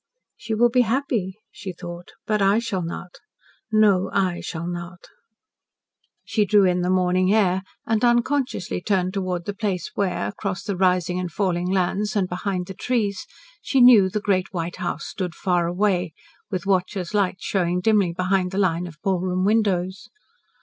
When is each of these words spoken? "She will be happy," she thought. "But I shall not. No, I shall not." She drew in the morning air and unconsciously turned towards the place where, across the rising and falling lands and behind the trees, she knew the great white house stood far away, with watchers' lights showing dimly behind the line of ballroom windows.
"She 0.35 0.55
will 0.55 0.71
be 0.71 0.81
happy," 0.81 1.37
she 1.51 1.71
thought. 1.73 2.13
"But 2.25 2.41
I 2.41 2.57
shall 2.57 2.81
not. 2.81 3.19
No, 3.71 4.09
I 4.11 4.39
shall 4.39 4.65
not." 4.65 5.05
She 6.25 6.43
drew 6.43 6.65
in 6.65 6.81
the 6.81 6.89
morning 6.89 7.31
air 7.31 7.61
and 7.85 8.03
unconsciously 8.03 8.81
turned 8.81 9.13
towards 9.13 9.45
the 9.45 9.53
place 9.53 9.91
where, 9.93 10.25
across 10.25 10.63
the 10.63 10.75
rising 10.75 11.19
and 11.19 11.31
falling 11.31 11.67
lands 11.69 12.15
and 12.15 12.27
behind 12.27 12.65
the 12.65 12.73
trees, 12.73 13.27
she 13.61 13.79
knew 13.79 14.09
the 14.09 14.19
great 14.21 14.51
white 14.51 14.77
house 14.77 15.05
stood 15.05 15.35
far 15.35 15.67
away, 15.67 16.13
with 16.49 16.65
watchers' 16.65 17.13
lights 17.13 17.43
showing 17.45 17.79
dimly 17.79 18.11
behind 18.11 18.49
the 18.49 18.57
line 18.57 18.87
of 18.87 18.97
ballroom 19.03 19.45
windows. 19.45 20.09